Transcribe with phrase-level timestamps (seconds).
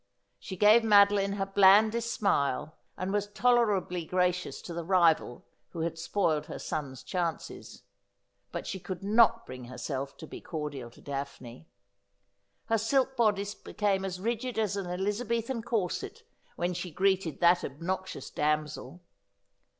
[0.39, 5.99] She gave Madeline her blandest smile, and was tolerably gracious to the rival who had
[5.99, 7.83] spoiled her son's chances;
[8.51, 11.67] but she could not bring herself to be cordial to Daphne.
[12.65, 16.23] Her silk bodice became as rigid as an Eliza bethan corset
[16.55, 19.03] when she greeted that obnoxious damsel.